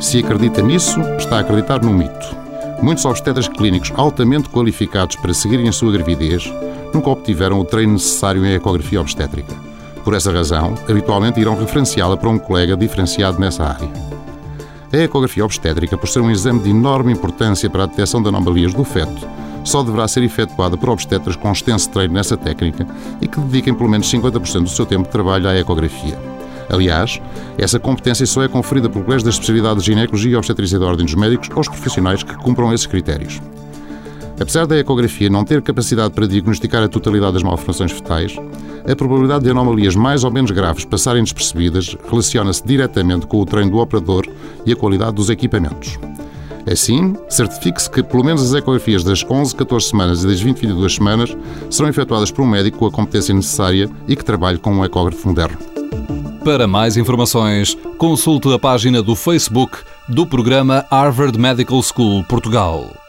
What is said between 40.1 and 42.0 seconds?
ou menos graves passarem despercebidas